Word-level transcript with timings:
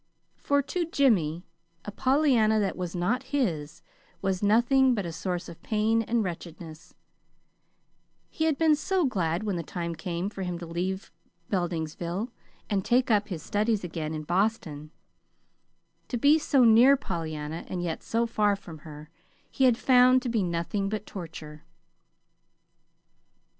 For, 0.39 0.63
to 0.63 0.85
Jimmy, 0.87 1.45
a 1.85 1.91
Pollyanna 1.91 2.59
that 2.59 2.75
was 2.75 2.95
not 2.95 3.21
his 3.21 3.83
was 4.19 4.41
nothing 4.41 4.95
but 4.95 5.05
a 5.05 5.11
source 5.11 5.47
of 5.47 5.61
pain 5.61 6.01
and 6.01 6.23
wretchedness; 6.23 6.89
and 6.93 6.97
he 8.27 8.45
had 8.45 8.57
been 8.57 8.75
so 8.75 9.05
glad 9.05 9.43
when 9.43 9.57
the 9.57 9.61
time 9.61 9.93
came 9.93 10.27
for 10.31 10.41
him 10.41 10.57
to 10.57 10.65
leave 10.65 11.11
Beldingsville 11.51 12.31
and 12.67 12.83
take 12.83 13.11
up 13.11 13.27
his 13.27 13.43
studies 13.43 13.83
again 13.83 14.15
in 14.15 14.23
Boston: 14.23 14.89
to 16.07 16.17
be 16.17 16.39
so 16.39 16.63
near 16.63 16.97
Pollyanna, 16.97 17.63
and 17.67 17.83
yet 17.83 18.01
so 18.01 18.25
far 18.25 18.55
from 18.55 18.79
her, 18.79 19.11
he 19.51 19.65
had 19.65 19.77
found 19.77 20.23
to 20.23 20.29
be 20.29 20.41
nothing 20.41 20.89
but 20.89 21.05
torture. 21.05 21.63